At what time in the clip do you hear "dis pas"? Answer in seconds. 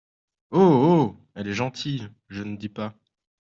2.57-2.95